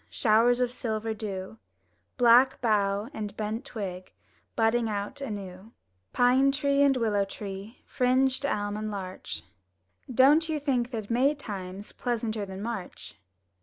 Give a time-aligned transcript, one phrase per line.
[0.09, 1.59] Showers of silver dew,
[2.17, 4.13] Black bough and bent twig
[4.55, 5.73] Budding out anew;
[6.11, 9.43] Pine tree and willow tree, Fringed elm and larch,—
[10.11, 13.19] Don't you think that May time's Pleasanter than March?